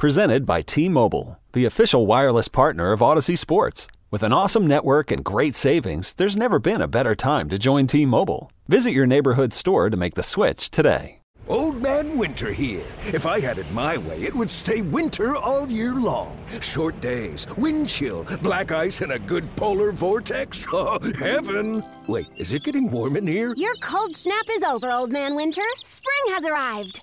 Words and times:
Presented 0.00 0.46
by 0.46 0.62
T 0.62 0.88
Mobile, 0.88 1.38
the 1.52 1.66
official 1.66 2.06
wireless 2.06 2.48
partner 2.48 2.92
of 2.92 3.00
Audacy 3.00 3.36
Sports. 3.36 3.86
With 4.10 4.22
an 4.22 4.32
awesome 4.32 4.66
network 4.66 5.10
and 5.10 5.22
great 5.22 5.54
savings, 5.54 6.14
there's 6.14 6.38
never 6.38 6.58
been 6.58 6.80
a 6.80 6.88
better 6.88 7.14
time 7.14 7.50
to 7.50 7.58
join 7.58 7.86
T 7.86 8.06
Mobile. 8.06 8.50
Visit 8.66 8.92
your 8.92 9.06
neighborhood 9.06 9.52
store 9.52 9.90
to 9.90 9.98
make 9.98 10.14
the 10.14 10.22
switch 10.22 10.70
today. 10.70 11.20
Old 11.48 11.82
Man 11.82 12.16
Winter 12.16 12.50
here. 12.50 12.86
If 13.12 13.26
I 13.26 13.40
had 13.40 13.58
it 13.58 13.70
my 13.72 13.98
way, 13.98 14.22
it 14.22 14.34
would 14.34 14.50
stay 14.50 14.80
winter 14.80 15.36
all 15.36 15.68
year 15.68 15.94
long. 15.94 16.38
Short 16.62 16.98
days, 17.02 17.46
wind 17.58 17.88
chill, 17.90 18.24
black 18.40 18.72
ice, 18.72 19.02
and 19.02 19.12
a 19.12 19.18
good 19.18 19.44
polar 19.56 19.92
vortex. 19.92 20.64
Oh, 20.72 20.98
heaven! 21.18 21.84
Wait, 22.08 22.26
is 22.38 22.54
it 22.54 22.62
getting 22.62 22.90
warm 22.90 23.16
in 23.16 23.26
here? 23.26 23.52
Your 23.54 23.74
cold 23.82 24.16
snap 24.16 24.46
is 24.50 24.62
over, 24.62 24.90
Old 24.90 25.10
Man 25.10 25.34
Winter. 25.34 25.68
Spring 25.82 26.34
has 26.34 26.46
arrived. 26.46 27.02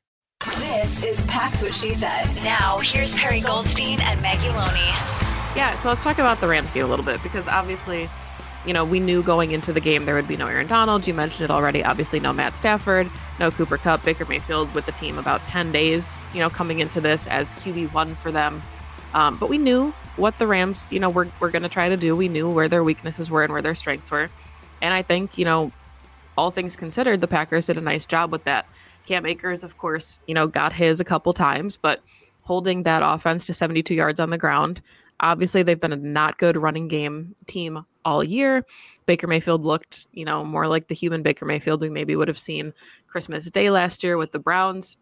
This 0.41 1.03
is 1.03 1.23
Pax 1.27 1.61
What 1.61 1.71
She 1.71 1.93
Said. 1.93 2.25
Now, 2.43 2.79
here's 2.79 3.13
Perry 3.13 3.41
Goldstein 3.41 4.01
and 4.01 4.19
Maggie 4.23 4.49
Loney. 4.49 4.89
Yeah, 5.55 5.75
so 5.75 5.89
let's 5.89 6.03
talk 6.03 6.17
about 6.17 6.41
the 6.41 6.47
Rams 6.47 6.71
game 6.71 6.83
a 6.83 6.87
little 6.87 7.05
bit 7.05 7.21
because 7.21 7.47
obviously, 7.47 8.09
you 8.65 8.73
know, 8.73 8.83
we 8.83 8.99
knew 8.99 9.21
going 9.21 9.51
into 9.51 9.71
the 9.71 9.79
game 9.79 10.05
there 10.05 10.15
would 10.15 10.27
be 10.27 10.35
no 10.35 10.47
Aaron 10.47 10.65
Donald. 10.65 11.05
You 11.05 11.13
mentioned 11.13 11.43
it 11.43 11.51
already. 11.51 11.83
Obviously, 11.83 12.19
no 12.19 12.33
Matt 12.33 12.57
Stafford, 12.57 13.07
no 13.39 13.51
Cooper 13.51 13.77
Kupp, 13.77 14.03
Baker 14.03 14.25
Mayfield 14.25 14.73
with 14.73 14.87
the 14.87 14.93
team 14.93 15.19
about 15.19 15.45
10 15.47 15.71
days, 15.71 16.23
you 16.33 16.39
know, 16.39 16.49
coming 16.49 16.79
into 16.79 16.99
this 16.99 17.27
as 17.27 17.53
QB1 17.55 18.15
for 18.15 18.31
them. 18.31 18.63
Um, 19.13 19.37
but 19.37 19.47
we 19.47 19.59
knew 19.59 19.93
what 20.15 20.39
the 20.39 20.47
Rams, 20.47 20.91
you 20.91 20.99
know, 20.99 21.11
were, 21.11 21.27
were 21.39 21.51
going 21.51 21.63
to 21.63 21.69
try 21.69 21.87
to 21.87 21.97
do. 21.97 22.15
We 22.15 22.29
knew 22.29 22.49
where 22.49 22.67
their 22.67 22.83
weaknesses 22.83 23.29
were 23.29 23.43
and 23.43 23.53
where 23.53 23.61
their 23.61 23.75
strengths 23.75 24.09
were. 24.09 24.31
And 24.81 24.91
I 24.91 25.03
think, 25.03 25.37
you 25.37 25.45
know, 25.45 25.71
all 26.35 26.49
things 26.49 26.75
considered, 26.75 27.21
the 27.21 27.27
Packers 27.27 27.67
did 27.67 27.77
a 27.77 27.81
nice 27.81 28.07
job 28.07 28.31
with 28.31 28.45
that. 28.45 28.65
Cam 29.05 29.25
Akers, 29.25 29.63
of 29.63 29.77
course, 29.77 30.21
you 30.27 30.33
know, 30.33 30.47
got 30.47 30.73
his 30.73 30.99
a 30.99 31.05
couple 31.05 31.33
times, 31.33 31.77
but 31.77 32.01
holding 32.41 32.83
that 32.83 33.03
offense 33.03 33.45
to 33.47 33.53
72 33.53 33.93
yards 33.93 34.19
on 34.19 34.29
the 34.29 34.37
ground. 34.37 34.81
Obviously, 35.19 35.61
they've 35.61 35.79
been 35.79 35.93
a 35.93 35.97
not 35.97 36.39
good 36.39 36.57
running 36.57 36.87
game 36.87 37.35
team 37.45 37.85
all 38.03 38.23
year. 38.23 38.65
Baker 39.05 39.27
Mayfield 39.27 39.63
looked, 39.63 40.07
you 40.13 40.25
know, 40.25 40.43
more 40.43 40.67
like 40.67 40.87
the 40.87 40.95
human 40.95 41.21
Baker 41.21 41.45
Mayfield 41.45 41.81
we 41.81 41.89
maybe 41.89 42.15
would 42.15 42.27
have 42.27 42.39
seen 42.39 42.73
Christmas 43.07 43.49
Day 43.49 43.69
last 43.69 44.03
year 44.03 44.17
with 44.17 44.31
the 44.31 44.39
Browns. 44.39 44.97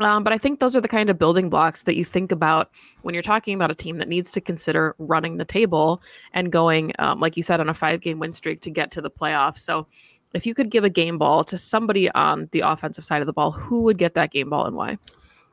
Um, 0.00 0.24
but 0.24 0.32
I 0.32 0.38
think 0.38 0.60
those 0.60 0.76
are 0.76 0.80
the 0.80 0.88
kind 0.88 1.08
of 1.08 1.18
building 1.18 1.48
blocks 1.48 1.82
that 1.84 1.96
you 1.96 2.04
think 2.04 2.30
about 2.30 2.70
when 3.00 3.14
you're 3.14 3.22
talking 3.22 3.54
about 3.54 3.70
a 3.70 3.74
team 3.74 3.96
that 3.98 4.08
needs 4.08 4.30
to 4.32 4.42
consider 4.42 4.94
running 4.98 5.38
the 5.38 5.44
table 5.44 6.02
and 6.34 6.52
going, 6.52 6.92
um, 6.98 7.18
like 7.18 7.36
you 7.36 7.42
said, 7.42 7.60
on 7.60 7.70
a 7.70 7.74
five 7.74 8.02
game 8.02 8.18
win 8.18 8.34
streak 8.34 8.60
to 8.62 8.70
get 8.70 8.90
to 8.90 9.00
the 9.00 9.10
playoffs. 9.10 9.60
So 9.60 9.86
if 10.34 10.46
you 10.46 10.54
could 10.54 10.70
give 10.70 10.84
a 10.84 10.90
game 10.90 11.18
ball 11.18 11.44
to 11.44 11.58
somebody 11.58 12.10
on 12.10 12.48
the 12.52 12.60
offensive 12.60 13.04
side 13.04 13.22
of 13.22 13.26
the 13.26 13.32
ball, 13.32 13.52
who 13.52 13.82
would 13.82 13.98
get 13.98 14.14
that 14.14 14.30
game 14.30 14.50
ball 14.50 14.66
and 14.66 14.76
why? 14.76 14.98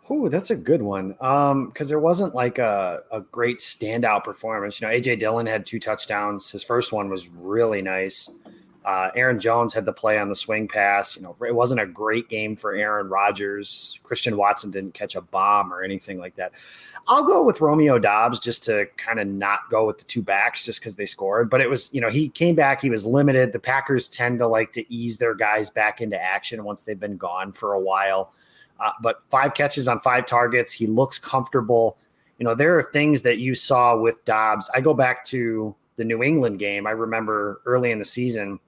Oh, 0.09 0.27
that's 0.27 0.51
a 0.51 0.55
good 0.55 0.81
one. 0.81 1.15
Um, 1.21 1.67
because 1.67 1.87
there 1.87 1.99
wasn't 1.99 2.35
like 2.35 2.59
a, 2.59 3.01
a 3.11 3.21
great 3.21 3.59
standout 3.59 4.23
performance. 4.23 4.81
You 4.81 4.87
know, 4.87 4.93
AJ 4.93 5.19
Dillon 5.19 5.45
had 5.45 5.65
two 5.65 5.79
touchdowns. 5.79 6.51
His 6.51 6.63
first 6.63 6.91
one 6.91 7.09
was 7.09 7.29
really 7.29 7.81
nice. 7.81 8.29
Uh, 8.85 9.09
Aaron 9.15 9.39
Jones 9.39 9.73
had 9.73 9.85
the 9.85 9.93
play 9.93 10.17
on 10.17 10.27
the 10.27 10.35
swing 10.35 10.67
pass. 10.67 11.15
You 11.15 11.21
know, 11.23 11.35
it 11.45 11.55
wasn't 11.55 11.79
a 11.79 11.85
great 11.85 12.27
game 12.27 12.55
for 12.55 12.73
Aaron 12.73 13.07
Rodgers. 13.07 13.97
Christian 14.03 14.35
Watson 14.35 14.71
didn't 14.71 14.93
catch 14.93 15.15
a 15.15 15.21
bomb 15.21 15.73
or 15.73 15.83
anything 15.83 16.19
like 16.19 16.35
that. 16.35 16.51
I'll 17.07 17.25
go 17.25 17.43
with 17.43 17.61
Romeo 17.61 17.97
Doubs 17.97 18.39
just 18.39 18.63
to 18.63 18.87
kind 18.97 19.19
of 19.19 19.27
not 19.27 19.69
go 19.69 19.87
with 19.87 19.99
the 19.99 20.03
two 20.03 20.21
backs 20.21 20.63
just 20.63 20.79
because 20.79 20.97
they 20.97 21.05
scored. 21.05 21.49
But 21.49 21.61
it 21.61 21.69
was, 21.69 21.93
you 21.93 22.01
know, 22.01 22.09
he 22.09 22.27
came 22.27 22.55
back. 22.55 22.81
He 22.81 22.89
was 22.89 23.05
limited. 23.05 23.53
The 23.53 23.59
Packers 23.59 24.09
tend 24.09 24.39
to 24.39 24.47
like 24.47 24.73
to 24.73 24.93
ease 24.93 25.17
their 25.17 25.33
guys 25.33 25.69
back 25.69 26.01
into 26.01 26.21
action 26.21 26.63
once 26.63 26.83
they've 26.83 26.99
been 26.99 27.17
gone 27.17 27.53
for 27.53 27.73
a 27.73 27.79
while. 27.79 28.33
Uh, 28.81 28.91
but 29.01 29.21
five 29.29 29.53
catches 29.53 29.87
on 29.87 29.99
five 29.99 30.25
targets. 30.25 30.73
He 30.73 30.87
looks 30.87 31.19
comfortable. 31.19 31.97
You 32.37 32.45
know, 32.45 32.55
there 32.55 32.77
are 32.77 32.83
things 32.83 33.21
that 33.21 33.37
you 33.37 33.55
saw 33.55 33.95
with 33.95 34.23
Dobbs. 34.25 34.69
I 34.75 34.81
go 34.81 34.93
back 34.93 35.23
to 35.25 35.73
the 35.95 36.03
New 36.03 36.21
England 36.21 36.59
game. 36.59 36.85
I 36.85 36.91
remember 36.91 37.61
early 37.65 37.91
in 37.91 37.99
the 37.99 38.05
season 38.05 38.59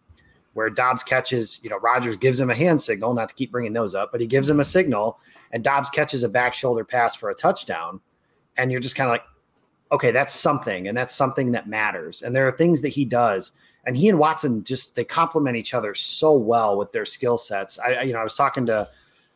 where 0.56 0.70
Doubs 0.70 1.04
catches, 1.04 1.60
you 1.64 1.70
know, 1.70 1.78
Rodgers 1.80 2.16
gives 2.16 2.40
him 2.40 2.50
a 2.50 2.56
hand 2.56 2.82
signal, 2.82 3.14
not 3.14 3.28
to 3.28 3.36
keep 3.36 3.52
bringing 3.52 3.74
those 3.74 3.94
up, 3.94 4.10
but 4.14 4.22
he 4.22 4.26
gives 4.26 4.50
him 4.50 4.62
a 4.62 4.64
signal, 4.64 5.20
and 5.52 5.66
Doubs 5.66 5.90
catches 5.90 6.24
a 6.24 6.30
back 6.30 6.54
shoulder 6.54 6.86
pass 6.86 7.14
for 7.14 7.30
a 7.30 7.36
touchdown. 7.36 8.00
And 8.56 8.72
you're 8.72 8.80
just 8.80 8.96
kind 8.96 9.10
of 9.10 9.12
like, 9.12 9.24
okay, 9.92 10.12
that's 10.12 10.34
something, 10.34 10.88
and 10.88 10.98
that's 10.98 11.14
something 11.14 11.52
that 11.52 11.68
matters. 11.68 12.22
And 12.22 12.34
there 12.34 12.48
are 12.48 12.54
things 12.54 12.80
that 12.82 12.90
he 12.90 13.04
does. 13.04 13.52
And 13.86 13.98
he 13.98 14.08
and 14.08 14.18
Watson 14.18 14.64
just 14.64 14.96
they 14.96 15.04
complement 15.04 15.58
each 15.58 15.74
other 15.74 15.94
so 15.94 16.34
well 16.34 16.78
with 16.78 16.94
their 16.94 17.06
skill 17.06 17.38
sets. 17.38 17.78
I, 17.78 18.04
you 18.04 18.14
know, 18.14 18.20
I 18.20 18.24
was 18.24 18.36
talking 18.36 18.66
to 18.68 18.88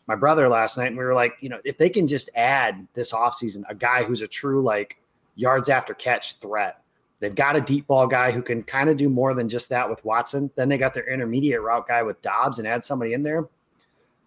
my 0.07 0.15
brother 0.15 0.47
last 0.47 0.77
night, 0.77 0.87
and 0.87 0.97
we 0.97 1.03
were 1.03 1.13
like, 1.13 1.33
you 1.41 1.49
know, 1.49 1.59
if 1.65 1.77
they 1.77 1.89
can 1.89 2.07
just 2.07 2.29
add 2.33 2.87
this 2.93 3.11
offseason 3.11 3.63
a 3.67 3.75
guy 3.75 4.05
who's 4.05 4.21
a 4.21 4.27
true 4.27 4.63
like 4.63 5.01
yards 5.35 5.67
after 5.67 5.93
catch 5.93 6.37
threat 6.37 6.81
They've 7.19 7.35
got 7.35 7.55
a 7.55 7.61
deep 7.61 7.87
ball 7.87 8.07
guy 8.07 8.31
who 8.31 8.41
can 8.41 8.63
kind 8.63 8.89
of 8.89 8.97
do 8.97 9.09
more 9.09 9.33
than 9.33 9.49
just 9.49 9.69
that 9.69 9.89
with 9.89 10.03
Watson. 10.05 10.49
Then 10.55 10.69
they 10.69 10.77
got 10.77 10.93
their 10.93 11.11
intermediate 11.11 11.61
route 11.61 11.87
guy 11.87 12.01
with 12.03 12.21
Doubs 12.21 12.59
and 12.59 12.67
add 12.67 12.83
somebody 12.83 13.13
in 13.13 13.23
there. 13.23 13.47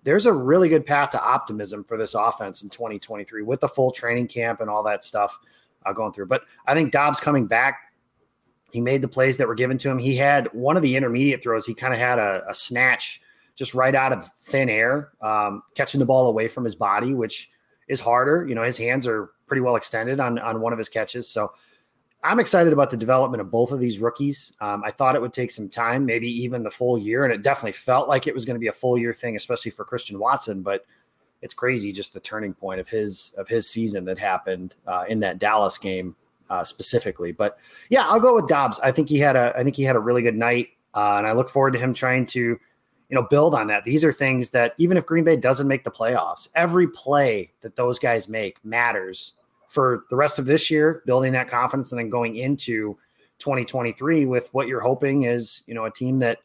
There's 0.05 0.27
a 0.27 0.33
really 0.33 0.69
good 0.69 0.85
path 0.85 1.11
to 1.11 1.23
optimism 1.23 1.85
for 1.85 1.97
this 1.97 2.15
offense 2.15 2.63
in 2.63 2.69
2023 2.69 3.43
with 3.43 3.61
the 3.61 3.69
full 3.69 3.93
training 3.93 4.27
camp 4.29 4.61
and 4.61 4.69
all 4.69 4.83
that 4.83 5.05
stuff 5.05 5.39
uh, 5.87 5.93
going 5.93 6.13
through. 6.13 6.27
But 6.27 6.43
I 6.67 6.75
think 6.75 6.93
Doubs 6.93 7.21
coming 7.21 7.47
back, 7.47 7.93
he 8.73 8.81
made 8.81 9.01
the 9.01 9.09
plays 9.09 9.37
that 9.37 9.49
were 9.49 9.55
given 9.55 9.79
to 9.79 9.91
him. 9.91 9.99
He 9.99 10.17
had 10.17 10.49
one 10.53 10.77
of 10.77 10.83
the 10.83 10.97
intermediate 10.97 11.43
throws, 11.43 11.67
he 11.67 11.75
kind 11.75 11.95
of 11.95 12.01
had 12.01 12.19
a, 12.19 12.43
a, 12.49 12.55
snatch 12.55 13.21
just 13.55 13.75
right 13.75 13.95
out 13.95 14.13
of 14.13 14.31
thin 14.33 14.69
air, 14.69 15.11
um, 15.21 15.63
catching 15.75 15.99
the 15.99 16.07
ball 16.07 16.27
away 16.27 16.49
from 16.49 16.65
his 16.65 16.75
body, 16.75 17.15
which 17.15 17.51
is 17.89 18.01
harder. 18.01 18.47
You 18.49 18.55
know, 18.55 18.63
his 18.63 18.79
hands 18.79 19.07
are 19.07 19.31
pretty 19.47 19.61
well 19.61 19.77
extended 19.77 20.21
on, 20.21 20.39
on 20.39 20.61
one 20.61 20.73
of 20.73 20.79
his 20.79 20.89
catches. 20.89 21.29
So, 21.29 21.53
I'm 22.25 22.39
excited 22.39 22.73
about 22.73 22.91
the 22.91 22.97
development 22.97 23.41
of 23.41 23.51
both 23.51 23.73
of 23.73 23.81
these 23.81 23.99
rookies. 23.99 24.53
Um, 24.61 24.85
I 24.85 24.93
thought 24.93 25.17
it 25.17 25.21
would 25.21 25.33
take 25.33 25.51
some 25.51 25.69
time, 25.69 26.07
maybe 26.07 26.29
even 26.29 26.63
the 26.63 26.71
full 26.71 26.97
year, 26.97 27.25
and 27.25 27.33
it 27.33 27.43
definitely 27.43 27.73
felt 27.73 28.09
like 28.09 28.27
it 28.27 28.35
was 28.35 28.45
going 28.45 28.55
to 28.55 28.61
be 28.61 28.69
a 28.69 28.73
full 28.73 28.97
year 28.97 29.13
thing, 29.13 29.35
especially 29.35 29.73
for 29.73 29.85
Christian 29.85 30.19
Watson. 30.19 30.63
But 30.63 30.87
it's 31.43 31.55
crazy 31.55 31.91
just 31.91 32.15
the 32.15 32.21
turning 32.21 32.55
point 32.55 32.81
of 32.81 32.89
his 32.89 33.35
of 33.37 33.49
his 33.49 33.69
season 33.69 34.05
that 34.05 34.19
happened 34.19 34.77
uh, 34.87 35.05
in 35.09 35.19
that 35.21 35.41
Dallas 35.41 35.79
game 35.79 36.15
uh, 36.49 36.63
specifically. 36.63 37.33
But 37.33 37.59
yeah, 37.91 38.07
I'll 38.07 38.21
go 38.21 38.35
with 38.35 38.47
Doubs. 38.47 38.79
I 38.81 38.93
think 38.93 39.09
he 39.09 39.19
had 39.19 39.35
a 39.35 39.53
I 39.57 39.65
think 39.65 39.75
he 39.75 39.83
had 39.83 39.97
a 39.97 40.01
really 40.01 40.23
good 40.23 40.37
night, 40.37 40.69
uh, 40.95 41.17
and 41.19 41.27
I 41.27 41.33
look 41.33 41.49
forward 41.49 41.73
to 41.73 41.79
him 41.81 41.93
trying 41.93 42.27
to, 42.27 42.41
you 42.41 42.59
know, 43.11 43.23
build 43.23 43.55
on 43.55 43.67
that. 43.67 43.83
These 43.83 44.05
are 44.05 44.13
things 44.13 44.51
that 44.51 44.75
even 44.79 44.97
if 44.97 45.07
Green 45.07 45.25
Bay 45.25 45.37
doesn't 45.37 45.67
make 45.67 45.83
the 45.83 45.91
playoffs, 45.91 46.49
every 46.55 46.87
play 46.87 47.51
that 47.63 47.75
those 47.75 47.99
guys 47.99 48.29
make 48.29 48.65
matters 48.65 49.33
for 49.73 50.05
the 50.11 50.17
rest 50.17 50.39
of 50.39 50.45
this 50.45 50.71
year, 50.71 51.03
building 51.07 51.33
that 51.33 51.49
confidence 51.49 51.93
and 51.93 51.99
then 51.99 52.11
going 52.11 52.37
into 52.37 52.99
2023 53.39 54.27
with 54.27 54.49
what 54.53 54.69
you're 54.69 54.81
hoping 54.81 55.25
is, 55.25 55.63
you 55.67 55.75
know, 55.75 55.87
a 55.87 55.91
team 55.91 56.19
that 56.19 56.39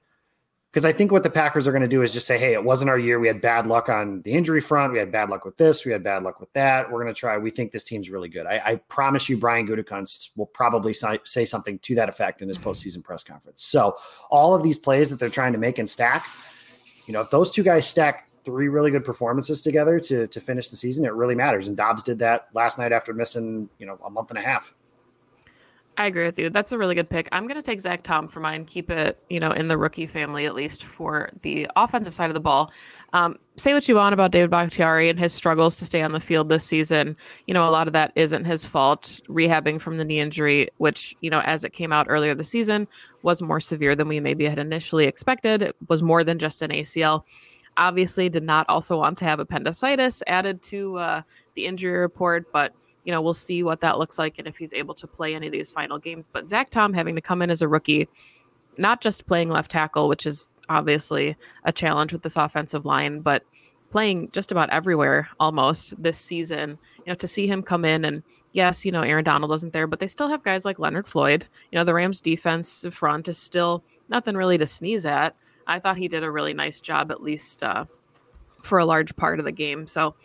because 0.71 0.85
I 0.85 0.93
think 0.93 1.11
what 1.11 1.23
the 1.23 1.29
Packers 1.29 1.67
are 1.67 1.71
going 1.71 1.81
to 1.81 1.87
do 1.87 2.03
is 2.03 2.13
just 2.13 2.27
say, 2.27 2.37
hey, 2.37 2.53
it 2.53 2.63
wasn't 2.63 2.89
our 2.89 2.99
year. 2.99 3.19
We 3.19 3.27
had 3.27 3.41
bad 3.41 3.67
luck 3.67 3.89
on 3.89 4.21
the 4.21 4.31
injury 4.31 4.61
front. 4.61 4.93
We 4.93 4.99
had 4.99 5.11
bad 5.11 5.29
luck 5.29 5.43
with 5.43 5.57
this. 5.57 5.83
We 5.83 5.91
had 5.91 6.03
bad 6.03 6.23
luck 6.23 6.39
with 6.39 6.53
that. 6.53 6.91
We're 6.91 7.01
going 7.01 7.13
to 7.13 7.19
try. 7.19 7.37
We 7.37 7.49
think 7.49 7.71
this 7.71 7.83
team's 7.83 8.09
really 8.09 8.29
good. 8.29 8.45
I, 8.45 8.61
I 8.63 8.75
promise 8.87 9.27
you, 9.27 9.37
Brian 9.37 9.67
Gutekunst 9.67 10.37
will 10.37 10.45
probably 10.45 10.93
say 10.93 11.45
something 11.45 11.79
to 11.79 11.95
that 11.95 12.09
effect 12.09 12.41
in 12.41 12.47
his 12.47 12.57
postseason 12.57 13.03
press 13.03 13.23
conference. 13.23 13.63
So 13.63 13.95
all 14.29 14.53
of 14.53 14.61
these 14.61 14.77
plays 14.77 15.09
that 15.09 15.19
they're 15.19 15.29
trying 15.29 15.53
to 15.53 15.57
make 15.57 15.79
and 15.79 15.89
stack, 15.89 16.25
you 17.07 17.13
know, 17.13 17.21
if 17.21 17.31
those 17.31 17.49
two 17.49 17.63
guys 17.63 17.87
stack 17.87 18.26
three 18.47 18.69
really 18.69 18.91
good 18.91 19.03
performances 19.03 19.61
together 19.61 19.99
to 19.99 20.25
to 20.25 20.39
finish 20.39 20.69
the 20.69 20.77
season, 20.77 21.03
it 21.03 21.11
really 21.11 21.35
matters. 21.35 21.67
And 21.67 21.75
Doubs 21.75 22.01
did 22.01 22.17
that 22.19 22.47
last 22.53 22.79
night 22.79 22.93
after 22.93 23.13
missing, 23.13 23.67
you 23.77 23.85
know, 23.85 23.99
a 24.05 24.09
month 24.09 24.29
and 24.29 24.39
a 24.39 24.41
half. 24.41 24.73
I 25.97 26.05
agree 26.05 26.25
with 26.25 26.39
you. 26.39 26.49
That's 26.49 26.71
a 26.71 26.77
really 26.77 26.95
good 26.95 27.09
pick. 27.09 27.27
I'm 27.31 27.47
going 27.47 27.59
to 27.59 27.65
take 27.65 27.81
Zach 27.81 28.03
Tom 28.03 28.27
for 28.27 28.39
mine. 28.39 28.65
Keep 28.65 28.91
it, 28.91 29.19
you 29.29 29.39
know, 29.39 29.51
in 29.51 29.67
the 29.67 29.77
rookie 29.77 30.05
family 30.05 30.45
at 30.45 30.53
least 30.53 30.85
for 30.85 31.31
the 31.41 31.67
offensive 31.75 32.13
side 32.13 32.29
of 32.29 32.35
the 32.35 32.39
ball. 32.39 32.71
Um, 33.13 33.37
say 33.55 33.73
what 33.73 33.89
you 33.89 33.95
want 33.95 34.13
about 34.13 34.31
David 34.31 34.51
Bakhtiari 34.51 35.09
and 35.09 35.19
his 35.19 35.33
struggles 35.33 35.75
to 35.77 35.85
stay 35.85 36.03
on 36.03 36.11
the 36.11 36.19
field 36.19 36.47
this 36.49 36.63
season. 36.63 37.17
You 37.47 37.53
know, 37.53 37.67
a 37.67 37.71
lot 37.71 37.87
of 37.87 37.93
that 37.93 38.11
isn't 38.15 38.45
his 38.45 38.63
fault. 38.63 39.19
Rehabbing 39.27 39.81
from 39.81 39.97
the 39.97 40.05
knee 40.05 40.19
injury, 40.19 40.69
which 40.77 41.15
you 41.21 41.29
know, 41.29 41.41
as 41.41 41.63
it 41.65 41.73
came 41.73 41.91
out 41.91 42.05
earlier 42.07 42.35
this 42.35 42.49
season, 42.49 42.87
was 43.23 43.41
more 43.41 43.59
severe 43.59 43.95
than 43.95 44.07
we 44.07 44.19
maybe 44.19 44.45
had 44.45 44.59
initially 44.59 45.05
expected. 45.05 45.63
It 45.63 45.75
was 45.89 46.03
more 46.03 46.23
than 46.23 46.37
just 46.37 46.61
an 46.61 46.69
ACL. 46.69 47.23
Obviously, 47.77 48.27
did 48.29 48.43
not 48.43 48.65
also 48.69 48.97
want 48.97 49.17
to 49.19 49.25
have 49.25 49.39
appendicitis 49.39 50.23
added 50.27 50.61
to 50.63 50.97
uh, 50.97 51.21
the 51.53 51.65
injury 51.65 51.97
report, 51.97 52.51
but 52.51 52.73
you 53.05 53.13
know, 53.13 53.21
we'll 53.21 53.33
see 53.33 53.63
what 53.63 53.79
that 53.79 53.99
looks 53.99 54.19
like 54.19 54.37
and 54.37 54.47
if 54.49 54.57
he's 54.57 54.73
able 54.73 54.93
to 54.95 55.07
play 55.07 55.33
any 55.33 55.47
of 55.47 55.53
these 55.53 55.71
final 55.71 55.97
games. 55.97 56.27
But 56.27 56.45
Zach 56.45 56.69
Tom 56.69 56.91
having 56.93 57.15
to 57.15 57.21
come 57.21 57.41
in 57.41 57.49
as 57.49 57.61
a 57.61 57.67
rookie, 57.67 58.09
not 58.77 58.99
just 58.99 59.25
playing 59.25 59.47
left 59.47 59.71
tackle, 59.71 60.09
which 60.09 60.25
is 60.25 60.49
obviously 60.67 61.37
a 61.63 61.71
challenge 61.71 62.11
with 62.11 62.23
this 62.23 62.35
offensive 62.35 62.85
line, 62.85 63.21
but 63.21 63.43
playing 63.89 64.29
just 64.31 64.51
about 64.51 64.69
everywhere 64.71 65.29
almost 65.39 65.93
this 66.01 66.17
season. 66.17 66.77
You 66.97 67.11
know, 67.11 67.15
to 67.15 67.27
see 67.27 67.47
him 67.47 67.63
come 67.63 67.85
in 67.85 68.03
and 68.03 68.23
yes, 68.51 68.85
you 68.85 68.91
know, 68.91 69.03
Aaron 69.03 69.23
Donald 69.23 69.49
wasn't 69.49 69.71
there, 69.71 69.87
but 69.87 69.99
they 69.99 70.07
still 70.07 70.27
have 70.27 70.43
guys 70.43 70.65
like 70.65 70.79
Leonard 70.79 71.07
Floyd. 71.07 71.45
You 71.71 71.79
know, 71.79 71.85
the 71.85 71.93
Rams 71.93 72.19
defense 72.21 72.85
front 72.91 73.27
is 73.27 73.37
still 73.37 73.83
nothing 74.09 74.35
really 74.35 74.57
to 74.57 74.65
sneeze 74.65 75.05
at. 75.05 75.35
I 75.67 75.79
thought 75.79 75.97
he 75.97 76.07
did 76.07 76.23
a 76.23 76.31
really 76.31 76.53
nice 76.53 76.81
job, 76.81 77.11
at 77.11 77.21
least 77.21 77.61
uh, 77.61 77.85
for 78.63 78.79
a 78.79 78.85
large 78.85 79.15
part 79.15 79.39
of 79.39 79.45
the 79.45 79.51
game. 79.51 79.85
So, 79.85 80.15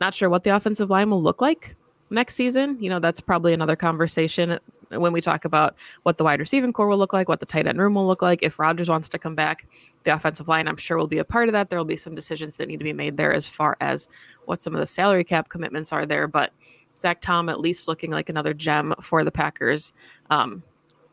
not 0.00 0.14
sure 0.14 0.28
what 0.28 0.44
the 0.44 0.54
offensive 0.54 0.90
line 0.90 1.10
will 1.10 1.22
look 1.22 1.40
like 1.40 1.74
next 2.10 2.34
season. 2.34 2.76
You 2.80 2.90
know, 2.90 3.00
that's 3.00 3.20
probably 3.20 3.52
another 3.52 3.76
conversation 3.76 4.58
when 4.90 5.12
we 5.12 5.20
talk 5.20 5.44
about 5.44 5.76
what 6.02 6.16
the 6.16 6.24
wide 6.24 6.40
receiving 6.40 6.72
core 6.72 6.88
will 6.88 6.98
look 6.98 7.12
like, 7.12 7.28
what 7.28 7.40
the 7.40 7.46
tight 7.46 7.66
end 7.66 7.78
room 7.78 7.94
will 7.94 8.06
look 8.06 8.22
like. 8.22 8.42
If 8.42 8.58
Rodgers 8.58 8.88
wants 8.88 9.08
to 9.10 9.18
come 9.18 9.34
back, 9.34 9.66
the 10.04 10.14
offensive 10.14 10.48
line, 10.48 10.66
I'm 10.66 10.76
sure, 10.76 10.96
will 10.96 11.06
be 11.06 11.18
a 11.18 11.24
part 11.24 11.48
of 11.48 11.52
that. 11.52 11.68
There 11.68 11.78
will 11.78 11.84
be 11.84 11.96
some 11.96 12.14
decisions 12.14 12.56
that 12.56 12.68
need 12.68 12.78
to 12.78 12.84
be 12.84 12.92
made 12.92 13.16
there 13.16 13.32
as 13.32 13.46
far 13.46 13.76
as 13.80 14.08
what 14.46 14.62
some 14.62 14.74
of 14.74 14.80
the 14.80 14.86
salary 14.86 15.24
cap 15.24 15.48
commitments 15.48 15.92
are 15.92 16.06
there. 16.06 16.26
But 16.26 16.52
Zach 16.98 17.20
Tom, 17.20 17.48
at 17.48 17.60
least 17.60 17.88
looking 17.88 18.10
like 18.10 18.28
another 18.28 18.54
gem 18.54 18.94
for 19.00 19.24
the 19.24 19.30
Packers 19.30 19.92
um, 20.30 20.62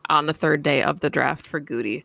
on 0.08 0.26
the 0.26 0.34
third 0.34 0.62
day 0.62 0.82
of 0.82 1.00
the 1.00 1.10
draft 1.10 1.46
for 1.46 1.60
Goody. 1.60 2.04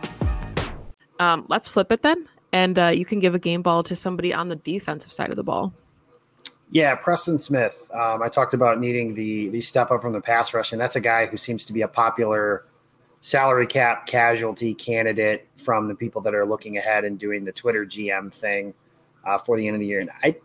Um, 1.21 1.45
let's 1.49 1.67
flip 1.67 1.91
it 1.91 2.01
then, 2.01 2.27
and 2.51 2.79
uh, 2.79 2.87
you 2.87 3.05
can 3.05 3.19
give 3.19 3.35
a 3.35 3.39
game 3.39 3.61
ball 3.61 3.83
to 3.83 3.95
somebody 3.95 4.33
on 4.33 4.49
the 4.49 4.55
defensive 4.55 5.13
side 5.13 5.29
of 5.29 5.35
the 5.35 5.43
ball. 5.43 5.71
Yeah, 6.71 6.95
Preston 6.95 7.37
Smith. 7.37 7.91
Um, 7.93 8.23
I 8.23 8.27
talked 8.27 8.55
about 8.55 8.79
needing 8.79 9.13
the 9.13 9.49
the 9.49 9.61
step 9.61 9.91
up 9.91 10.01
from 10.01 10.13
the 10.13 10.21
pass 10.21 10.51
rush, 10.51 10.71
and 10.71 10.81
that's 10.81 10.95
a 10.95 10.99
guy 10.99 11.27
who 11.27 11.37
seems 11.37 11.63
to 11.65 11.73
be 11.73 11.83
a 11.83 11.87
popular 11.87 12.65
salary 13.19 13.67
cap 13.67 14.07
casualty 14.07 14.73
candidate 14.73 15.47
from 15.57 15.87
the 15.87 15.93
people 15.93 16.21
that 16.21 16.33
are 16.33 16.43
looking 16.43 16.77
ahead 16.77 17.05
and 17.05 17.19
doing 17.19 17.45
the 17.45 17.51
Twitter 17.51 17.85
GM 17.85 18.33
thing 18.33 18.73
uh, 19.23 19.37
for 19.37 19.57
the 19.57 19.67
end 19.67 19.75
of 19.75 19.79
the 19.79 19.85
year. 19.85 19.99
And 19.99 20.09
I, 20.23 20.35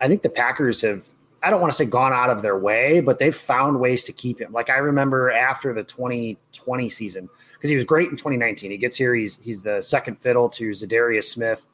I 0.00 0.08
think 0.08 0.22
the 0.22 0.30
Packers 0.30 0.80
have. 0.80 1.06
I 1.46 1.50
don't 1.50 1.60
want 1.60 1.72
to 1.72 1.76
say 1.76 1.84
gone 1.84 2.12
out 2.12 2.28
of 2.28 2.42
their 2.42 2.58
way, 2.58 3.00
but 3.00 3.20
they've 3.20 3.34
found 3.34 3.78
ways 3.78 4.02
to 4.04 4.12
keep 4.12 4.40
him. 4.40 4.52
Like 4.52 4.68
I 4.68 4.78
remember 4.78 5.30
after 5.30 5.72
the 5.72 5.84
2020 5.84 6.88
season, 6.88 7.28
because 7.52 7.70
he 7.70 7.76
was 7.76 7.84
great 7.84 8.10
in 8.10 8.16
2019. 8.16 8.72
He 8.72 8.76
gets 8.76 8.96
here, 8.96 9.14
he's 9.14 9.36
he's 9.36 9.62
the 9.62 9.80
second 9.80 10.16
fiddle 10.16 10.48
to 10.48 10.70
Za'Darius 10.70 11.22
Smith, 11.22 11.66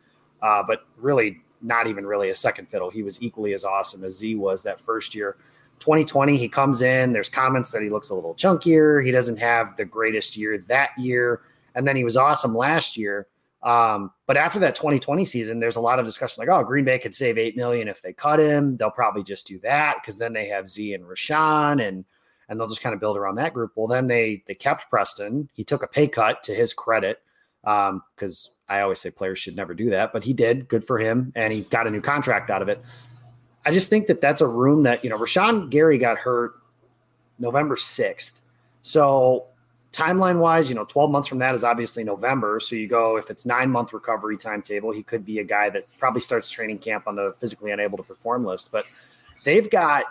uh, 0.42 0.62
but 0.62 0.80
really 0.98 1.40
not 1.62 1.86
even 1.86 2.04
really 2.04 2.28
a 2.28 2.34
second 2.34 2.68
fiddle. 2.68 2.90
He 2.90 3.02
was 3.02 3.22
equally 3.22 3.54
as 3.54 3.64
awesome 3.64 4.04
as 4.04 4.18
Z 4.18 4.34
was 4.34 4.62
that 4.64 4.78
first 4.78 5.14
year. 5.14 5.38
2020, 5.78 6.36
he 6.36 6.50
comes 6.50 6.82
in. 6.82 7.14
There's 7.14 7.30
comments 7.30 7.70
that 7.70 7.80
he 7.80 7.88
looks 7.88 8.10
a 8.10 8.14
little 8.14 8.34
chunkier. 8.34 9.02
He 9.02 9.10
doesn't 9.10 9.38
have 9.38 9.74
the 9.78 9.86
greatest 9.86 10.36
year 10.36 10.58
that 10.68 10.90
year, 10.98 11.40
and 11.74 11.88
then 11.88 11.96
he 11.96 12.04
was 12.04 12.18
awesome 12.18 12.54
last 12.54 12.98
year. 12.98 13.26
Um, 13.62 14.10
but 14.26 14.36
after 14.36 14.58
that 14.58 14.74
2020 14.74 15.24
season, 15.24 15.60
there's 15.60 15.76
a 15.76 15.80
lot 15.80 15.98
of 15.98 16.04
discussion 16.04 16.44
like, 16.44 16.48
oh, 16.48 16.64
Green 16.64 16.84
Bay 16.84 16.98
could 16.98 17.14
save 17.14 17.38
eight 17.38 17.56
million 17.56 17.86
if 17.86 18.02
they 18.02 18.12
cut 18.12 18.40
him. 18.40 18.76
They'll 18.76 18.90
probably 18.90 19.22
just 19.22 19.46
do 19.46 19.58
that 19.60 19.98
because 20.00 20.18
then 20.18 20.32
they 20.32 20.46
have 20.48 20.68
Z 20.68 20.94
and 20.94 21.04
Rashan 21.04 21.86
and 21.86 22.04
and 22.48 22.58
they'll 22.58 22.68
just 22.68 22.82
kind 22.82 22.92
of 22.92 23.00
build 23.00 23.16
around 23.16 23.36
that 23.36 23.54
group. 23.54 23.72
Well, 23.76 23.86
then 23.86 24.08
they 24.08 24.42
they 24.46 24.54
kept 24.54 24.90
Preston. 24.90 25.48
He 25.54 25.64
took 25.64 25.82
a 25.82 25.86
pay 25.86 26.08
cut 26.08 26.42
to 26.44 26.54
his 26.54 26.74
credit 26.74 27.22
Um, 27.64 28.02
because 28.16 28.48
um, 28.68 28.76
I 28.76 28.80
always 28.80 29.00
say 29.00 29.10
players 29.10 29.38
should 29.38 29.54
never 29.54 29.74
do 29.74 29.90
that, 29.90 30.12
but 30.12 30.24
he 30.24 30.32
did. 30.32 30.66
Good 30.66 30.84
for 30.84 30.98
him, 30.98 31.32
and 31.36 31.52
he 31.52 31.62
got 31.62 31.86
a 31.86 31.90
new 31.90 32.00
contract 32.00 32.50
out 32.50 32.62
of 32.62 32.68
it. 32.68 32.82
I 33.64 33.70
just 33.70 33.88
think 33.90 34.08
that 34.08 34.20
that's 34.20 34.40
a 34.40 34.46
room 34.46 34.82
that 34.82 35.04
you 35.04 35.10
know 35.10 35.18
Rashan 35.18 35.70
Gary 35.70 35.98
got 35.98 36.18
hurt 36.18 36.54
November 37.38 37.76
sixth, 37.76 38.40
so 38.82 39.46
timeline 39.92 40.38
wise, 40.38 40.68
you 40.68 40.74
know, 40.74 40.84
12 40.84 41.10
months 41.10 41.28
from 41.28 41.38
that 41.38 41.54
is 41.54 41.64
obviously 41.64 42.02
November. 42.02 42.58
So 42.58 42.74
you 42.74 42.88
go, 42.88 43.16
if 43.16 43.30
it's 43.30 43.44
nine 43.44 43.70
month 43.70 43.92
recovery 43.92 44.36
timetable, 44.36 44.90
he 44.90 45.02
could 45.02 45.24
be 45.24 45.38
a 45.38 45.44
guy 45.44 45.70
that 45.70 45.86
probably 45.98 46.20
starts 46.20 46.48
training 46.48 46.78
camp 46.78 47.06
on 47.06 47.14
the 47.14 47.34
physically 47.38 47.70
unable 47.70 47.98
to 47.98 48.04
perform 48.04 48.44
list. 48.44 48.72
But 48.72 48.86
they've 49.44 49.68
got 49.68 50.04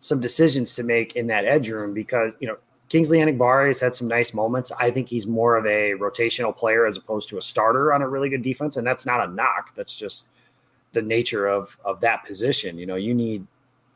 some 0.00 0.20
decisions 0.20 0.74
to 0.74 0.82
make 0.82 1.16
in 1.16 1.26
that 1.26 1.44
edge 1.44 1.68
room 1.68 1.92
because 1.92 2.34
you 2.40 2.48
know 2.48 2.56
Kingsley 2.88 3.18
Enagbare 3.18 3.68
has 3.68 3.78
had 3.78 3.94
some 3.94 4.08
nice 4.08 4.34
moments. 4.34 4.72
I 4.80 4.90
think 4.90 5.08
he's 5.08 5.26
more 5.26 5.56
of 5.56 5.66
a 5.66 5.92
rotational 5.92 6.56
player 6.56 6.86
as 6.86 6.96
opposed 6.96 7.28
to 7.28 7.38
a 7.38 7.42
starter 7.42 7.92
on 7.92 8.02
a 8.02 8.08
really 8.08 8.30
good 8.30 8.42
defense, 8.42 8.78
and 8.78 8.86
that's 8.86 9.06
not 9.06 9.28
a 9.28 9.30
knock. 9.32 9.74
That's 9.76 9.94
just 9.94 10.28
the 10.92 11.02
nature 11.02 11.46
of 11.46 11.76
of 11.84 12.00
that 12.00 12.24
position. 12.24 12.78
You 12.78 12.86
know, 12.86 12.96
you 12.96 13.14
need 13.14 13.46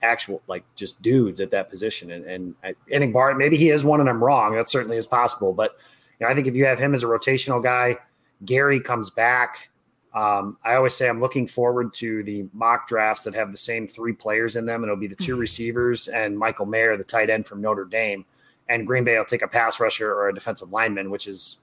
actual 0.05 0.43
like 0.47 0.65
just 0.77 1.03
dudes 1.03 1.41
at 1.41 1.51
that 1.51 1.71
position, 1.71 2.11
and 2.13 2.55
and 2.63 2.77
Enagbare 2.93 3.37
maybe 3.37 3.57
he 3.57 3.71
is 3.71 3.85
one 3.85 4.01
and 4.01 4.09
I'm 4.09 4.23
wrong. 4.23 4.55
That 4.55 4.69
certainly 4.69 4.97
is 4.97 5.07
possible, 5.07 5.53
but 5.53 5.77
you 6.21 6.27
know, 6.27 6.31
I 6.31 6.35
think 6.35 6.47
if 6.47 6.55
you 6.55 6.65
have 6.67 6.79
him 6.79 6.95
as 6.95 7.03
a 7.03 7.07
rotational 7.07 7.63
guy, 7.63 7.97
Gary 8.45 8.81
comes 8.81 9.11
back. 9.11 9.71
Um, 10.15 10.59
I 10.65 10.77
always 10.77 10.95
say 10.95 11.09
I'm 11.09 11.21
looking 11.21 11.47
forward 11.47 11.93
to 11.95 12.23
the 12.23 12.47
mock 12.53 12.87
drafts 12.87 13.25
that 13.25 13.35
have 13.35 13.51
the 13.51 13.57
same 13.57 13.89
three 13.89 14.13
players 14.13 14.55
in 14.55 14.65
them, 14.65 14.83
and 14.83 14.91
it'll 14.91 15.01
be 15.01 15.09
the 15.09 15.17
two 15.17 15.33
mm-hmm. 15.33 15.41
receivers 15.41 16.07
and 16.09 16.39
Michael 16.39 16.67
Mayer, 16.67 16.97
the 16.97 17.03
tight 17.03 17.31
end 17.31 17.47
from 17.47 17.61
Notre 17.61 17.85
Dame. 17.85 18.25
And 18.69 18.87
Green 18.87 19.05
Bay 19.05 19.19
will 19.19 19.25
take 19.25 19.43
a 19.43 19.49
pass 19.49 19.81
rusher 19.81 20.13
or 20.13 20.29
a 20.29 20.35
defensive 20.35 20.73
lineman, 20.73 21.11
which 21.11 21.27
is, 21.27 21.59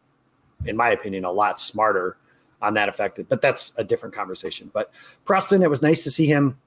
in 0.65 0.75
my 0.75 0.89
opinion, 0.89 1.23
a 1.23 1.31
lot 1.31 1.59
smarter 1.59 2.17
on 2.61 2.73
that 2.75 2.89
affected. 2.89 3.27
But 3.29 3.41
that's 3.41 3.73
a 3.77 3.83
different 3.83 4.13
conversation. 4.13 4.69
But 4.73 4.91
Preston, 5.25 5.63
it 5.63 5.69
was 5.69 5.81
nice 5.81 6.03
to 6.03 6.11
see 6.11 6.27
him 6.27 6.59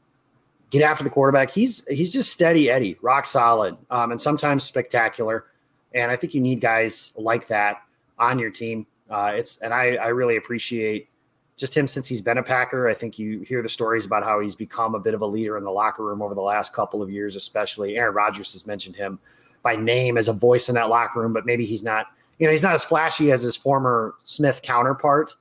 get 0.75 0.83
after 0.83 1.05
the 1.05 1.11
quarterback. 1.11 1.51
He's 1.51 1.87
he's 1.89 2.13
just 2.13 2.33
steady 2.33 2.71
Eddie, 2.71 2.97
rock 3.03 3.27
solid, 3.27 3.77
um, 3.91 4.11
and 4.11 4.21
sometimes 4.21 4.65
spectacular. 4.65 5.47
And 5.95 6.11
I 6.11 6.17
think 6.17 6.35
you 6.35 6.41
need 6.41 6.61
guys 6.61 7.13
like 7.17 7.47
that 7.49 7.83
on 8.19 8.39
your 8.39 8.51
team. 8.51 8.87
Uh, 9.09 9.33
it's 9.35 9.59
and 9.59 9.73
I 9.73 9.95
I 9.97 10.09
really 10.09 10.37
appreciate 10.37 11.09
just 11.57 11.77
him 11.77 11.87
since 11.87 12.09
he's 12.09 12.21
been 12.21 12.39
a 12.39 12.43
Packer. 12.43 12.89
I 12.89 12.95
think 12.95 13.19
you 13.19 13.41
hear 13.41 13.63
the 13.63 13.69
stories 13.69 14.07
about 14.07 14.25
how 14.25 14.41
he's 14.41 14.57
become 14.57 14.95
a 14.95 14.99
bit 14.99 15.15
of 15.15 15.23
a 15.23 15.27
leader 15.27 15.57
in 15.57 15.65
the 15.65 15.71
locker 15.71 16.05
room 16.05 16.21
over 16.21 16.35
the 16.35 16.41
last 16.41 16.73
couple 16.73 17.01
of 17.01 17.11
years, 17.11 17.37
especially. 17.37 17.97
Aaron 17.97 18.15
Rodgers 18.15 18.53
has 18.55 18.67
mentioned 18.67 18.97
him 18.97 19.21
by 19.63 19.77
name 19.77 20.17
as 20.17 20.29
a 20.29 20.33
voice 20.33 20.69
in 20.69 20.75
that 20.75 20.89
locker 20.89 21.21
room, 21.21 21.33
but 21.33 21.47
maybe 21.47 21.65
he's 21.65 21.83
not. 21.83 22.07
You 22.41 22.47
know, 22.47 22.51
he's 22.51 22.65
not 22.65 22.75
as 22.75 22.85
flashy 22.85 23.31
as 23.31 23.43
his 23.43 23.57
former 23.57 24.17
Smith 24.23 24.61
counterpart. 24.63 25.37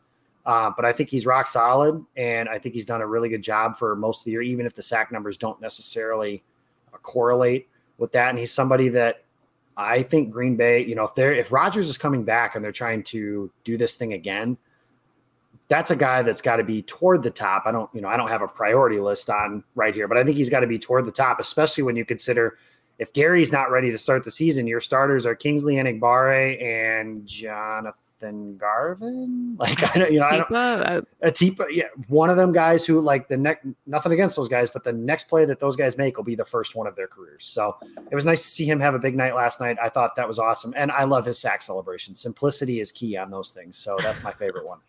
Uh, 0.46 0.72
but 0.76 0.84
I 0.84 0.92
think 0.92 1.10
he's 1.10 1.26
rock 1.26 1.48
solid, 1.48 2.04
and 2.18 2.50
I 2.50 2.60
think 2.60 2.76
he's 2.76 2.86
done 2.86 3.02
a 3.02 3.08
really 3.08 3.30
good 3.30 3.42
job 3.42 3.78
for 3.78 3.96
most 3.96 4.22
of 4.22 4.26
the 4.26 4.32
year, 4.32 4.42
even 4.42 4.66
if 4.66 4.76
the 4.76 4.82
sack 4.82 5.12
numbers 5.12 5.38
don't 5.38 5.60
necessarily 5.62 6.44
uh, 6.94 6.98
correlate 6.98 7.70
with 7.98 8.12
that. 8.12 8.30
And 8.30 8.38
he's 8.38 8.52
somebody 8.52 8.90
that 8.90 9.24
I 9.78 10.04
think 10.04 10.32
Green 10.32 10.56
Bay, 10.56 10.86
you 10.86 10.96
know, 10.96 11.04
if 11.04 11.16
they're 11.16 11.34
if 11.34 11.52
Rodgers 11.52 11.88
is 11.88 11.98
coming 11.98 12.24
back 12.24 12.56
and 12.56 12.64
they're 12.64 12.74
trying 12.74 13.04
to 13.04 13.50
do 13.64 13.78
this 13.78 13.96
thing 13.96 14.14
again, 14.14 14.58
that's 15.70 15.92
a 15.92 15.96
guy 15.96 16.22
that's 16.22 16.42
got 16.42 16.58
to 16.58 16.64
be 16.64 16.82
toward 16.82 17.24
the 17.24 17.32
top. 17.32 17.64
I 17.66 17.72
don't, 17.72 17.90
you 17.94 18.02
know, 18.02 18.10
I 18.10 18.18
don't 18.18 18.28
have 18.28 18.42
a 18.42 18.48
priority 18.48 19.00
list 19.00 19.30
on 19.30 19.64
right 19.76 19.96
here, 19.96 20.10
but 20.10 20.18
I 20.18 20.24
think 20.24 20.36
he's 20.36 20.50
got 20.50 20.60
to 20.60 20.68
be 20.68 20.78
toward 20.78 21.06
the 21.06 21.12
top, 21.12 21.40
especially 21.40 21.84
when 21.84 21.96
you 21.96 22.04
consider 22.04 22.58
if 23.00 23.12
Gary's 23.14 23.52
not 23.52 23.72
ready 23.72 23.92
to 23.92 23.98
start 23.98 24.24
the 24.24 24.32
season, 24.32 24.68
your 24.68 24.80
starters 24.80 25.26
are 25.26 25.36
Kingsley 25.36 25.76
Enagbare 25.76 26.62
and 26.62 27.26
Jonathan 27.26 28.00
Garvin. 28.58 29.42
Like 29.64 29.96
I 29.96 30.00
don't, 30.00 30.12
you 30.12 30.20
know, 30.20 30.26
Atipa, 30.26 30.86
I 30.86 30.94
don't, 30.96 31.08
uh, 31.22 31.28
Atipa, 31.30 31.66
yeah, 31.72 31.86
one 32.08 32.30
of 32.30 32.38
them 32.38 32.52
guys 32.52 32.86
who 32.86 33.00
like 33.00 33.28
the 33.28 33.38
next 33.38 33.66
nothing 33.86 34.12
against 34.12 34.36
those 34.36 34.50
guys, 34.50 34.70
but 34.70 34.84
the 34.84 34.92
next 34.92 35.26
play 35.26 35.46
that 35.46 35.60
those 35.60 35.76
guys 35.76 35.96
make 35.96 36.18
will 36.18 36.24
be 36.24 36.36
the 36.36 36.44
first 36.44 36.76
one 36.76 36.88
of 36.88 36.96
their 36.96 37.08
careers. 37.08 37.46
So 37.46 37.78
it 38.12 38.16
was 38.16 38.26
nice 38.26 38.42
to 38.42 38.48
see 38.48 38.66
him 38.66 38.80
have 38.80 38.96
a 38.96 39.00
big 39.00 39.16
night 39.16 39.36
last 39.36 39.62
night. 39.62 39.78
I 39.82 39.90
thought 39.90 40.16
that 40.16 40.28
was 40.28 40.40
awesome, 40.40 40.74
and 40.76 40.92
I 40.92 41.04
love 41.04 41.26
his 41.26 41.40
sack 41.40 41.62
celebration. 41.62 42.16
Simplicity 42.16 42.80
is 42.80 42.92
key 42.92 43.16
on 43.16 43.30
those 43.30 43.52
things, 43.52 43.78
so 43.78 43.96
that's 44.02 44.24
my 44.24 44.34
favorite 44.34 44.66
one. 44.66 44.80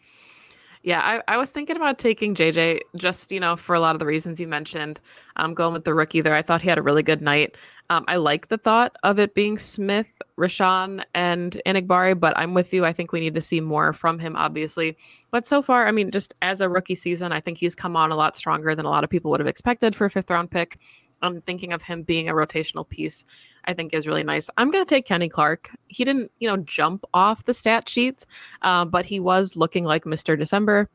Yeah, 0.84 1.00
I, 1.00 1.32
I 1.32 1.38
was 1.38 1.50
thinking 1.50 1.76
about 1.76 1.98
taking 1.98 2.34
JJ 2.34 2.80
just, 2.94 3.32
you 3.32 3.40
know, 3.40 3.56
for 3.56 3.74
a 3.74 3.80
lot 3.80 3.94
of 3.94 4.00
the 4.00 4.04
reasons 4.04 4.38
you 4.38 4.46
mentioned. 4.46 5.00
I'm 5.36 5.54
going 5.54 5.72
with 5.72 5.84
the 5.84 5.94
rookie 5.94 6.20
there. 6.20 6.34
I 6.34 6.42
thought 6.42 6.60
he 6.60 6.68
had 6.68 6.76
a 6.76 6.82
really 6.82 7.02
good 7.02 7.22
night. 7.22 7.56
Um, 7.90 8.04
I 8.08 8.16
like 8.16 8.48
the 8.48 8.56
thought 8.56 8.96
of 9.02 9.18
it 9.18 9.34
being 9.34 9.58
Smith, 9.58 10.12
Rashan, 10.38 11.04
and 11.14 11.60
Enagbare, 11.66 12.18
but 12.18 12.36
I'm 12.36 12.54
with 12.54 12.72
you. 12.72 12.84
I 12.84 12.92
think 12.92 13.12
we 13.12 13.20
need 13.20 13.34
to 13.34 13.42
see 13.42 13.60
more 13.60 13.92
from 13.92 14.18
him, 14.18 14.36
obviously. 14.36 14.96
But 15.30 15.46
so 15.46 15.60
far, 15.60 15.86
I 15.86 15.92
mean, 15.92 16.10
just 16.10 16.34
as 16.40 16.60
a 16.60 16.68
rookie 16.68 16.94
season, 16.94 17.30
I 17.32 17.40
think 17.40 17.58
he's 17.58 17.74
come 17.74 17.96
on 17.96 18.10
a 18.10 18.16
lot 18.16 18.36
stronger 18.36 18.74
than 18.74 18.86
a 18.86 18.90
lot 18.90 19.04
of 19.04 19.10
people 19.10 19.30
would 19.30 19.40
have 19.40 19.46
expected 19.46 19.94
for 19.94 20.06
a 20.06 20.10
fifth 20.10 20.30
round 20.30 20.50
pick. 20.50 20.78
I'm 21.22 21.40
thinking 21.42 21.72
of 21.72 21.82
him 21.82 22.02
being 22.02 22.28
a 22.28 22.34
rotational 22.34 22.88
piece, 22.88 23.24
I 23.64 23.74
think 23.74 23.94
is 23.94 24.06
really 24.06 24.24
nice. 24.24 24.50
I'm 24.56 24.70
going 24.70 24.84
to 24.84 24.88
take 24.88 25.06
Kenny 25.06 25.28
Clark. 25.28 25.70
He 25.88 26.04
didn't, 26.04 26.30
you 26.38 26.48
know, 26.48 26.58
jump 26.58 27.04
off 27.14 27.44
the 27.44 27.54
stat 27.54 27.88
sheets, 27.88 28.26
uh, 28.62 28.84
but 28.84 29.06
he 29.06 29.20
was 29.20 29.56
looking 29.56 29.84
like 29.84 30.04
Mr. 30.04 30.38
December. 30.38 30.88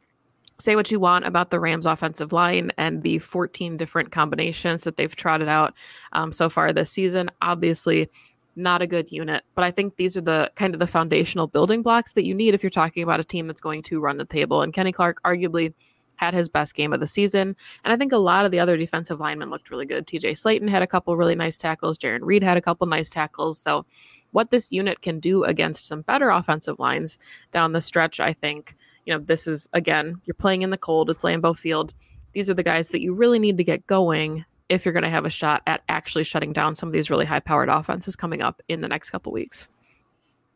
Say 0.60 0.75
what 0.75 0.92
you 0.92 1.00
want 1.00 1.25
about 1.25 1.51
the 1.51 1.60
Rams 1.60 1.86
offensive 1.86 2.34
line 2.34 2.72
and 2.78 3.01
the 3.01 3.20
14 3.20 3.78
different 3.78 4.12
combinations 4.12 4.84
that 4.84 4.98
they've 4.98 5.16
trotted 5.16 5.48
out 5.48 5.74
um, 6.12 6.32
so 6.32 6.50
far 6.50 6.74
this 6.74 6.92
season. 6.92 7.30
Obviously, 7.42 8.10
not 8.56 8.82
a 8.82 8.88
good 8.88 9.12
unit, 9.12 9.44
but 9.56 9.63
I 9.63 9.72
think 9.72 9.96
these 9.96 10.18
are 10.18 10.22
the 10.22 10.51
kind 10.56 10.74
of 10.74 10.80
the 10.80 10.88
foundational 10.88 11.48
building 11.48 11.82
blocks 11.82 12.13
that 12.13 12.25
you 12.25 12.34
need 12.34 12.54
if 12.54 12.62
you're 12.62 12.70
talking 12.70 13.04
about 13.04 13.22
a 13.22 13.24
team 13.24 13.48
that's 13.48 13.62
going 13.62 13.84
to 13.84 14.01
run 14.01 14.18
the 14.18 14.25
table. 14.25 14.62
And 14.62 14.74
Kenny 14.74 14.92
Clark, 14.92 15.22
arguably, 15.24 15.74
had 16.20 16.34
his 16.34 16.50
best 16.50 16.75
game 16.75 16.92
of 16.92 17.00
the 17.00 17.08
season. 17.08 17.56
And 17.86 17.94
I 17.94 17.96
think 17.96 18.12
a 18.12 18.18
lot 18.18 18.44
of 18.44 18.51
the 18.51 18.60
other 18.60 18.75
defensive 18.75 19.22
linemen 19.22 19.50
looked 19.50 19.72
really 19.72 19.86
good. 19.86 20.06
TJ 20.06 20.32
Slaton 20.32 20.70
had 20.70 20.82
a 20.82 20.88
couple 20.88 21.16
really 21.16 21.36
nice 21.36 21.58
tackles. 21.58 21.98
Jarran 21.98 22.20
Reed 22.24 22.44
had 22.44 22.58
a 22.58 22.62
couple 22.62 22.86
nice 22.88 23.10
tackles. 23.10 23.58
So, 23.58 23.86
what 24.32 24.51
this 24.51 24.72
unit 24.72 25.01
can 25.01 25.20
do 25.20 25.44
against 25.44 25.88
some 25.88 26.01
better 26.01 26.30
offensive 26.30 26.78
lines 26.78 27.18
down 27.51 27.72
the 27.72 27.82
stretch, 27.82 28.20
I 28.20 28.34
think, 28.34 28.75
you 29.10 29.16
know, 29.16 29.24
this 29.25 29.48
is 29.48 29.68
again, 29.74 30.22
you're 30.25 30.36
playing 30.36 30.62
in 30.62 30.70
the 30.70 30.78
cold, 30.78 31.10
it's 31.10 31.24
Lambeau 31.24 31.58
Field. 31.58 31.96
These 32.34 32.48
are 32.48 32.54
the 32.54 32.62
guys 32.62 32.89
that 32.89 33.01
you 33.01 33.12
really 33.12 33.39
need 33.39 33.58
to 33.58 33.63
get 33.63 33.88
going 33.88 34.46
if 34.70 34.86
you're 34.86 34.94
going 34.94 35.04
to 35.04 35.10
have 35.10 35.25
a 35.25 35.32
shot 35.32 35.63
at 35.66 35.82
actually 35.89 36.24
shutting 36.24 36.54
down 36.54 36.75
some 36.75 36.88
of 36.88 36.94
these 36.94 37.10
really 37.10 37.25
high 37.25 37.39
powered 37.39 37.70
offenses 37.70 38.16
coming 38.16 38.44
up 38.44 38.62
in 38.70 38.82
the 38.82 38.88
next 38.88 39.10
couple 39.10 39.32
weeks. 39.32 39.68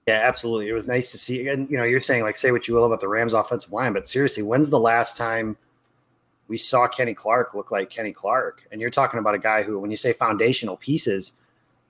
Yeah, 0.05 0.21
absolutely. 0.23 0.69
It 0.69 0.73
was 0.73 0.85
nice 0.85 1.09
to 1.13 1.17
see. 1.17 1.47
And 1.47 1.67
you 1.67 1.77
know, 1.77 1.83
you're 1.83 1.99
saying 1.99 2.21
like 2.21 2.35
say 2.35 2.51
what 2.51 2.67
you 2.67 2.75
will 2.75 2.85
about 2.85 2.99
the 2.99 3.07
Rams 3.07 3.33
offensive 3.33 3.73
line, 3.73 3.91
but 3.91 4.07
seriously, 4.07 4.43
when's 4.43 4.69
the 4.69 4.79
last 4.79 5.17
time 5.17 5.57
we 6.47 6.57
saw 6.57 6.87
Kenny 6.87 7.15
Clark 7.15 7.55
look 7.55 7.71
like 7.71 7.89
Kenny 7.89 8.13
Clark? 8.13 8.67
And 8.71 8.79
you're 8.79 8.91
talking 8.91 9.19
about 9.19 9.33
a 9.33 9.39
guy 9.39 9.63
who, 9.63 9.79
when 9.79 9.89
you 9.89 9.97
say 9.97 10.13
foundational 10.13 10.77
pieces, 10.77 11.33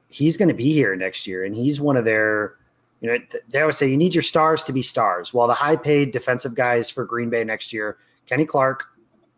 he's 0.08 0.38
going 0.38 0.48
to 0.48 0.56
be 0.56 0.72
here 0.72 0.96
next 0.96 1.28
year, 1.28 1.44
and 1.44 1.54
he's 1.54 1.82
one 1.82 1.98
of 1.98 2.06
their. 2.06 2.56
You 3.04 3.12
know, 3.12 3.18
they 3.50 3.60
always 3.60 3.78
say 3.78 3.90
you 3.90 3.98
need 3.98 4.16
your 4.16 4.24
stars 4.24 4.64
to 4.64 4.74
be 4.74 4.82
stars. 4.82 5.34
Well, 5.34 5.48
the 5.48 5.54
high-paid 5.54 6.12
defensive 6.12 6.56
guys 6.56 6.90
for 6.90 7.04
Green 7.06 7.30
Bay 7.30 7.44
next 7.44 7.74
year, 7.74 7.98
Kenny 8.26 8.46
Clark, 8.46 8.86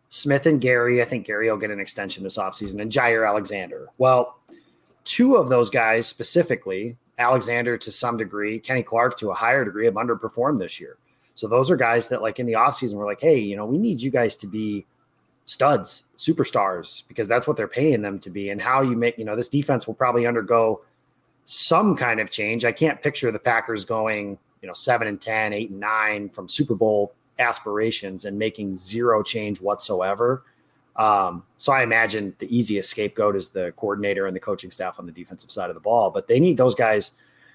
Smith, 0.10 0.46
and 0.46 0.62
Gary. 0.62 1.02
I 1.02 1.06
think 1.06 1.26
Gary 1.26 1.50
will 1.50 1.58
get 1.58 1.72
an 1.72 1.80
extension 1.80 2.24
this 2.24 2.38
offseason, 2.38 2.80
and 2.80 2.92
Jaire 2.92 3.28
Alexander. 3.28 3.88
Well, 3.98 4.40
two 5.04 5.36
of 5.36 5.50
those 5.50 5.70
guys 5.70 6.08
specifically 6.08 6.96
Alexander 7.18 7.78
to 7.78 7.92
some 7.92 8.18
degree, 8.18 8.60
Kenny 8.60 8.84
Clark 8.84 9.18
to 9.18 9.32
a 9.32 9.34
higher 9.34 9.66
degree 9.66 9.86
have 9.86 9.96
underperformed 9.96 10.60
this 10.60 10.80
year. 10.80 10.98
So 11.34 11.48
those 11.48 11.72
are 11.72 11.76
guys 11.76 12.08
that 12.10 12.22
like 12.22 12.40
in 12.40 12.46
the 12.46 12.54
offseason 12.54 12.96
we're 12.96 13.06
like, 13.06 13.22
hey, 13.22 13.38
you 13.38 13.56
know, 13.56 13.66
we 13.66 13.78
need 13.78 14.02
you 14.02 14.12
guys 14.12 14.36
to 14.38 14.48
be 14.48 14.86
studs, 15.46 16.04
superstars, 16.18 17.04
because 17.08 17.28
that's 17.28 17.48
what 17.48 17.58
they're 17.58 17.68
paying 17.68 18.02
them 18.02 18.20
to 18.20 18.30
be. 18.30 18.50
And 18.50 18.62
how 18.62 18.82
you 18.82 18.96
make, 18.96 19.18
you 19.18 19.26
know, 19.26 19.36
this 19.36 19.50
defense 19.50 19.88
will 19.88 19.94
probably 19.96 20.28
undergo 20.28 20.82
some 21.46 21.96
kind 21.96 22.20
of 22.20 22.30
change. 22.30 22.66
I 22.66 22.72
can't 22.72 23.02
picture 23.02 23.32
the 23.32 23.40
Packers 23.40 23.86
going, 23.86 24.38
you 24.62 24.68
know, 24.68 24.74
seven 24.74 25.08
and 25.08 25.22
10, 25.22 25.54
eight 25.54 25.70
and 25.70 25.80
nine 25.80 26.30
from 26.30 26.50
Super 26.50 26.76
Bowl 26.76 27.14
aspirations 27.40 28.26
and 28.26 28.38
making 28.38 28.76
zero 28.76 29.22
change 29.22 29.62
whatsoever. 29.62 30.44
Um, 30.96 31.44
so 31.58 31.74
I 31.74 31.84
imagine 31.84 32.36
the 32.40 32.56
easiest 32.56 32.90
scapegoat 32.90 33.36
is 33.36 33.50
the 33.50 33.74
coordinator 33.76 34.28
and 34.28 34.36
the 34.36 34.40
coaching 34.40 34.72
staff 34.72 35.00
on 35.00 35.06
the 35.06 35.12
defensive 35.12 35.52
side 35.52 35.70
of 35.70 35.76
the 35.76 35.82
ball, 35.82 36.10
but 36.10 36.28
they 36.28 36.40
need 36.40 36.58
those 36.58 36.74
guys 36.74 37.14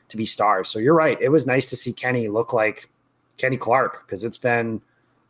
to 0.09 0.17
be 0.17 0.27
stars. 0.27 0.69
So 0.69 0.79
you're 0.79 0.95
right. 0.95 1.21
It 1.21 1.31
was 1.31 1.47
nice 1.47 1.71
to 1.71 1.77
see 1.77 1.93
Kenny 1.93 2.29
look 2.29 2.53
like 2.53 2.91
Kenny 3.39 3.57
Clark 3.57 4.07
because 4.07 4.25
it's 4.25 4.39
been 4.39 4.83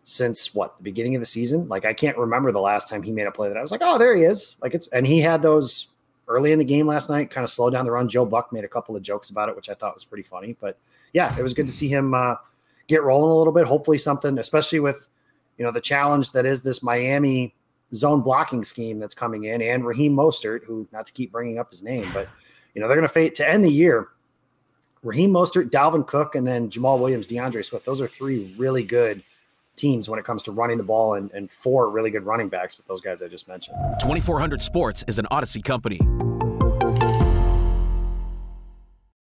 since 0.04 0.54
what 0.54 0.76
the 0.76 0.82
beginning 0.82 1.14
of 1.14 1.20
the 1.20 1.26
season. 1.26 1.68
Like 1.68 1.84
I 1.84 1.92
can't 1.92 2.16
remember 2.18 2.50
the 2.50 2.60
last 2.60 2.88
time 2.88 3.02
he 3.02 3.12
made 3.12 3.26
a 3.26 3.30
play 3.30 3.48
that 3.48 3.56
I 3.56 3.62
was 3.62 3.70
like, 3.70 3.82
oh, 3.84 3.96
there 3.96 4.16
he 4.16 4.24
is. 4.24 4.56
Like 4.60 4.74
it's 4.74 4.88
and 4.88 5.06
he 5.06 5.20
had 5.20 5.40
those 5.42 5.88
early 6.30 6.52
in 6.52 6.58
the 6.58 6.64
game 6.64 6.86
last 6.86 7.10
night, 7.10 7.30
kind 7.30 7.44
of 7.44 7.50
slowed 7.50 7.72
down 7.72 7.84
the 7.84 7.90
run. 7.90 8.08
Joe 8.08 8.24
Buck 8.24 8.52
made 8.52 8.64
a 8.64 8.68
couple 8.68 8.96
of 8.96 9.02
jokes 9.02 9.30
about 9.30 9.48
it, 9.48 9.56
which 9.56 9.68
I 9.68 9.74
thought 9.74 9.94
was 9.94 10.04
pretty 10.04 10.22
funny. 10.22 10.56
But 10.60 10.78
yeah, 11.12 11.36
it 11.36 11.42
was 11.42 11.52
good 11.52 11.66
to 11.66 11.72
see 11.72 11.88
him 11.88 12.14
uh, 12.14 12.36
get 12.86 13.02
rolling 13.02 13.30
a 13.30 13.34
little 13.34 13.52
bit. 13.52 13.66
Hopefully, 13.66 13.98
something, 13.98 14.38
especially 14.38 14.80
with 14.80 15.08
you 15.58 15.64
know 15.64 15.72
the 15.72 15.80
challenge 15.80 16.32
that 16.32 16.46
is 16.46 16.62
this 16.62 16.82
Miami 16.82 17.54
zone 17.92 18.20
blocking 18.20 18.62
scheme 18.62 18.98
that's 18.98 19.14
coming 19.14 19.44
in, 19.44 19.60
and 19.60 19.84
Raheem 19.84 20.14
Mostert, 20.14 20.64
who 20.64 20.86
not 20.92 21.06
to 21.06 21.12
keep 21.12 21.32
bringing 21.32 21.58
up 21.58 21.70
his 21.70 21.82
name, 21.82 22.08
but 22.14 22.28
you 22.74 22.80
know 22.80 22.86
they're 22.86 22.96
going 22.96 23.08
to 23.08 23.12
fade 23.12 23.34
to 23.34 23.48
end 23.48 23.64
the 23.64 23.70
year. 23.70 24.08
Raheem 25.02 25.32
Mostert, 25.32 25.70
Dalvin 25.70 26.06
Cook, 26.06 26.34
and 26.34 26.46
then 26.46 26.68
Jamaal 26.68 26.98
Williams, 26.98 27.26
D'Andre 27.26 27.62
Swift. 27.62 27.86
Those 27.86 28.00
are 28.00 28.06
three 28.06 28.54
really 28.58 28.84
good 28.84 29.22
teams 29.80 30.08
when 30.08 30.18
it 30.18 30.24
comes 30.24 30.42
to 30.44 30.52
running 30.52 30.76
the 30.76 30.84
ball, 30.84 31.14
and, 31.14 31.30
and 31.32 31.50
four 31.50 31.90
really 31.90 32.10
good 32.10 32.24
running 32.24 32.48
backs 32.48 32.76
with 32.76 32.86
those 32.86 33.00
guys 33.00 33.22
I 33.22 33.28
just 33.28 33.48
mentioned. 33.48 33.76
2400 34.00 34.62
Sports 34.62 35.04
is 35.08 35.18
an 35.18 35.26
Audacy 35.30 35.64
company. 35.64 35.98